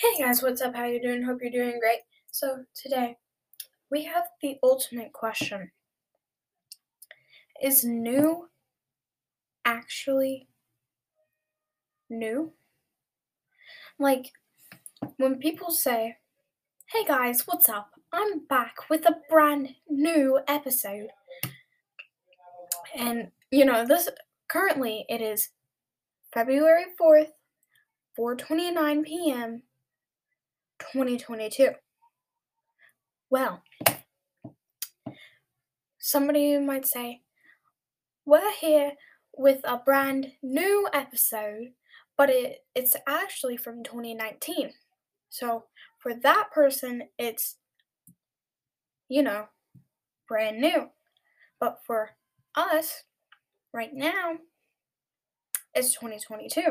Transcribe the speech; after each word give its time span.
Hey 0.00 0.16
guys, 0.18 0.42
what's 0.42 0.62
up? 0.62 0.74
How 0.74 0.86
you 0.86 0.98
doing? 0.98 1.22
Hope 1.22 1.42
you're 1.42 1.50
doing 1.50 1.78
great. 1.78 1.98
So 2.30 2.64
today 2.74 3.18
we 3.90 4.02
have 4.04 4.22
the 4.40 4.56
ultimate 4.62 5.12
question. 5.12 5.72
Is 7.62 7.84
new 7.84 8.48
actually 9.66 10.48
new? 12.08 12.54
Like 13.98 14.32
when 15.18 15.38
people 15.38 15.70
say, 15.70 16.16
"Hey 16.86 17.04
guys, 17.04 17.46
what's 17.46 17.68
up? 17.68 17.90
I'm 18.10 18.46
back 18.46 18.88
with 18.88 19.04
a 19.04 19.20
brand 19.28 19.74
new 19.86 20.40
episode." 20.48 21.10
And 22.96 23.32
you 23.50 23.66
know, 23.66 23.84
this 23.84 24.08
currently 24.48 25.04
it 25.10 25.20
is 25.20 25.50
February 26.32 26.86
4th, 26.98 27.32
4:29 28.18 29.04
p.m. 29.04 29.62
2022. 30.92 31.70
Well, 33.28 33.62
somebody 35.98 36.58
might 36.58 36.86
say, 36.86 37.22
we're 38.26 38.52
here 38.52 38.92
with 39.36 39.60
a 39.64 39.78
brand 39.78 40.32
new 40.42 40.88
episode, 40.92 41.72
but 42.16 42.30
it, 42.30 42.64
it's 42.74 42.96
actually 43.06 43.56
from 43.56 43.84
2019. 43.84 44.72
So 45.28 45.64
for 45.98 46.12
that 46.14 46.50
person, 46.52 47.04
it's, 47.18 47.56
you 49.08 49.22
know, 49.22 49.46
brand 50.28 50.60
new. 50.60 50.90
But 51.60 51.78
for 51.86 52.10
us, 52.54 53.04
right 53.72 53.94
now, 53.94 54.38
it's 55.74 55.94
2022. 55.94 56.62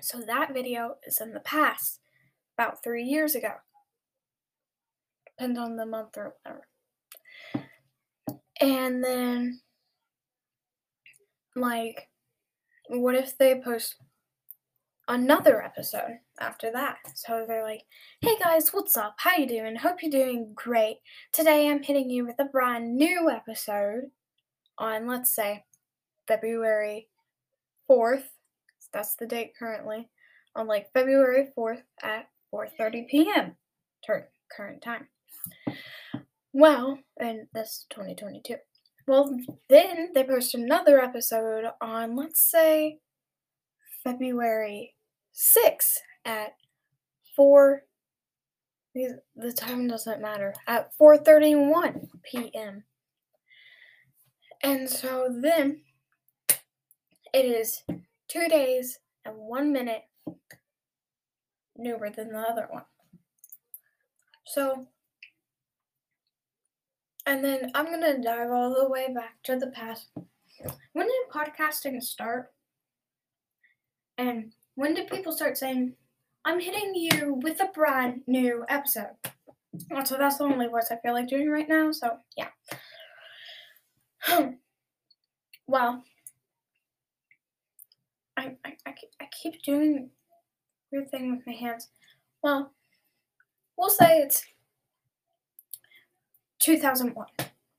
So 0.00 0.20
that 0.20 0.52
video 0.52 0.96
is 1.06 1.20
in 1.20 1.32
the 1.32 1.40
past 1.40 2.00
about 2.60 2.82
three 2.84 3.04
years 3.04 3.34
ago. 3.34 3.52
Depends 5.26 5.58
on 5.58 5.76
the 5.76 5.86
month 5.86 6.18
or 6.18 6.34
whatever. 6.42 6.66
And 8.60 9.02
then, 9.02 9.60
like, 11.56 12.08
what 12.88 13.14
if 13.14 13.38
they 13.38 13.62
post 13.62 13.96
another 15.08 15.62
episode 15.62 16.18
after 16.38 16.70
that? 16.72 16.98
So 17.14 17.46
they're 17.48 17.62
like, 17.62 17.84
"Hey 18.20 18.36
guys, 18.38 18.74
what's 18.74 18.96
up? 18.96 19.14
How 19.16 19.36
you 19.36 19.46
doing? 19.46 19.76
Hope 19.76 20.02
you're 20.02 20.10
doing 20.10 20.52
great. 20.54 20.98
Today 21.32 21.70
I'm 21.70 21.82
hitting 21.82 22.10
you 22.10 22.26
with 22.26 22.38
a 22.38 22.44
brand 22.44 22.94
new 22.94 23.30
episode 23.30 24.10
on, 24.76 25.06
let's 25.06 25.34
say, 25.34 25.64
February 26.28 27.08
4th. 27.88 28.28
That's 28.92 29.14
the 29.16 29.26
date 29.26 29.52
currently. 29.58 30.10
On 30.54 30.66
like 30.66 30.92
February 30.92 31.48
4th 31.56 31.84
at 32.02 32.28
4:30 32.52 33.08
p.m. 33.08 33.56
current 34.06 34.82
time. 34.82 35.08
Well, 36.52 36.98
and 37.18 37.46
this 37.54 37.86
2022. 37.90 38.56
Well, 39.06 39.38
then 39.68 40.10
they 40.14 40.24
post 40.24 40.54
another 40.54 41.00
episode 41.00 41.64
on 41.80 42.16
let's 42.16 42.40
say 42.40 42.98
February 44.04 44.94
6th 45.34 45.98
at 46.24 46.54
4 47.36 47.84
the 48.94 49.52
time 49.52 49.86
doesn't 49.86 50.20
matter 50.20 50.52
at 50.66 50.90
4:31 51.00 52.08
p.m. 52.24 52.84
And 54.62 54.90
so 54.90 55.28
then 55.40 55.82
it 57.32 57.44
is 57.44 57.82
2 58.28 58.48
days 58.48 58.98
and 59.24 59.36
1 59.36 59.72
minute 59.72 60.02
newer 61.80 62.10
than 62.10 62.32
the 62.32 62.38
other 62.38 62.66
one. 62.70 62.84
So, 64.46 64.88
and 67.26 67.44
then 67.44 67.70
I'm 67.74 67.86
going 67.86 68.02
to 68.02 68.22
dive 68.22 68.50
all 68.50 68.74
the 68.74 68.88
way 68.88 69.12
back 69.12 69.42
to 69.44 69.56
the 69.56 69.68
past. 69.68 70.08
When 70.92 71.06
did 71.06 71.32
podcasting 71.32 72.02
start? 72.02 72.52
And 74.18 74.52
when 74.74 74.94
did 74.94 75.08
people 75.08 75.32
start 75.32 75.56
saying, 75.56 75.94
I'm 76.44 76.60
hitting 76.60 76.94
you 76.94 77.38
with 77.42 77.60
a 77.60 77.70
brand 77.72 78.22
new 78.26 78.64
episode? 78.68 79.16
So 80.04 80.16
that's 80.16 80.38
the 80.38 80.44
only 80.44 80.68
words 80.68 80.88
I 80.90 80.96
feel 80.96 81.12
like 81.12 81.28
doing 81.28 81.48
right 81.48 81.68
now. 81.68 81.92
So, 81.92 82.18
yeah. 82.36 82.48
well, 85.66 86.02
I, 88.36 88.56
I, 88.64 88.76
I, 88.86 88.94
I 89.20 89.26
keep 89.30 89.62
doing 89.62 90.10
weird 90.90 91.10
thing 91.10 91.36
with 91.36 91.46
my 91.46 91.52
hands. 91.52 91.88
Well, 92.42 92.72
we'll 93.76 93.90
say 93.90 94.20
it's 94.20 94.42
2001. 96.60 97.26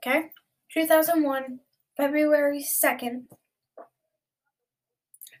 Okay? 0.00 0.30
2001, 0.72 1.60
February 1.96 2.62
2nd, 2.62 3.24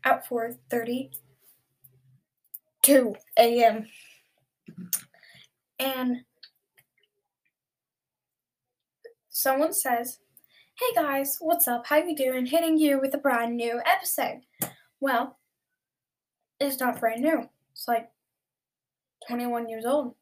at 0.04 0.26
4:32 0.26 3.14
a.m. 3.38 3.86
And 5.78 6.24
someone 9.28 9.72
says, 9.72 10.18
"Hey 10.78 10.94
guys, 10.94 11.36
what's 11.40 11.68
up? 11.68 11.86
How 11.86 11.96
you 11.96 12.16
doing? 12.16 12.46
Hitting 12.46 12.78
you 12.78 13.00
with 13.00 13.14
a 13.14 13.18
brand 13.18 13.56
new 13.56 13.80
episode." 13.84 14.42
Well, 15.00 15.38
it's 16.58 16.80
not 16.80 17.00
brand 17.00 17.22
new. 17.22 17.48
It's 17.78 17.86
like 17.86 18.10
21 19.28 19.68
years 19.68 19.84
old. 19.84 20.16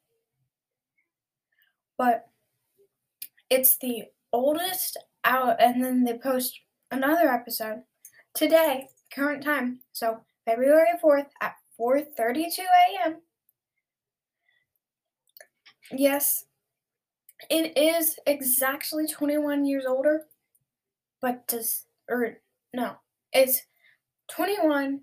But 1.97 2.27
it's 3.49 3.77
the 3.77 4.03
oldest 4.31 4.97
out, 5.23 5.59
and 5.59 5.83
then 5.83 6.03
they 6.03 6.19
post 6.19 6.59
another 6.91 7.29
episode 7.29 7.81
today, 8.35 8.89
current 9.11 9.43
time. 9.43 9.79
So 9.91 10.21
February 10.45 10.99
4th 11.03 11.29
at 11.41 11.55
4:32 11.79 12.59
a.m. 12.59 13.21
Yes, 15.91 16.45
it 17.49 17.75
is 17.75 18.19
exactly 18.27 19.07
21 19.07 19.65
years 19.65 19.85
older, 19.87 20.27
but 21.21 21.47
does 21.47 21.87
or 22.07 22.37
no, 22.71 22.97
it's 23.33 23.63
21 24.27 25.01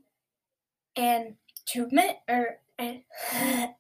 and 0.94 1.34
two 1.66 1.88
min 1.91 2.14
or 2.28 2.58
and 2.78 3.02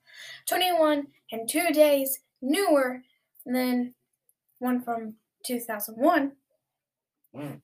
21 0.48 1.08
and 1.32 1.48
two 1.48 1.70
days 1.72 2.20
newer 2.40 3.02
than 3.44 3.94
one 4.58 4.82
from 4.82 5.14
2001. 5.46 6.32
Mm. 7.34 7.60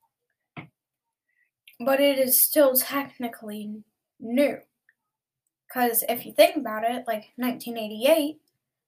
But 1.79 2.01
it 2.01 2.19
is 2.19 2.39
still 2.39 2.75
technically 2.75 3.83
new. 4.19 4.59
Because 5.67 6.05
if 6.09 6.27
you 6.27 6.33
think 6.33 6.57
about 6.57 6.85
it, 6.85 7.05
like 7.07 7.31
1988, 7.37 8.39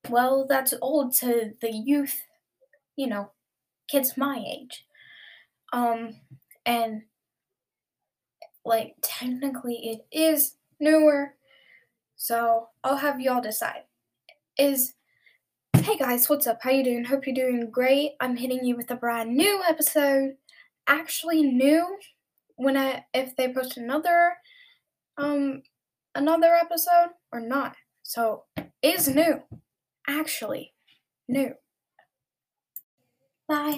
well, 0.08 0.46
that's 0.48 0.74
old 0.82 1.14
to 1.14 1.52
the 1.60 1.70
youth, 1.70 2.24
you 2.96 3.06
know, 3.06 3.30
kids 3.88 4.16
my 4.16 4.44
age. 4.44 4.84
Um, 5.72 6.16
and 6.66 7.02
like 8.64 8.96
technically 9.02 9.76
it 9.76 10.06
is 10.12 10.56
newer. 10.82 11.34
So 12.16 12.68
I'll 12.84 12.96
have 12.96 13.20
y'all 13.20 13.40
decide. 13.40 13.84
Is 14.58 14.94
hey 15.74 15.96
guys, 15.96 16.28
what's 16.28 16.46
up? 16.46 16.58
How 16.62 16.70
you 16.70 16.84
doing? 16.84 17.04
Hope 17.04 17.26
you're 17.26 17.34
doing 17.34 17.70
great. 17.70 18.12
I'm 18.20 18.36
hitting 18.36 18.64
you 18.64 18.76
with 18.76 18.90
a 18.90 18.96
brand 18.96 19.34
new 19.34 19.62
episode. 19.66 20.34
Actually 20.86 21.42
new 21.42 21.96
when 22.56 22.76
I 22.76 23.04
if 23.14 23.34
they 23.36 23.52
post 23.52 23.76
another 23.76 24.34
um 25.16 25.62
another 26.14 26.54
episode 26.54 27.10
or 27.32 27.40
not. 27.40 27.76
So 28.02 28.44
is 28.82 29.08
new. 29.08 29.42
Actually 30.08 30.74
new. 31.28 31.54
Bye. 33.48 33.70